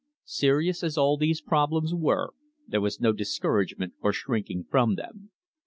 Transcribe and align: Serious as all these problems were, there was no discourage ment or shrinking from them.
Serious 0.25 0.83
as 0.83 0.97
all 0.97 1.15
these 1.15 1.41
problems 1.41 1.93
were, 1.93 2.33
there 2.67 2.81
was 2.81 2.99
no 2.99 3.13
discourage 3.13 3.77
ment 3.77 3.93
or 4.01 4.11
shrinking 4.11 4.63
from 4.63 4.95
them. 4.95 5.29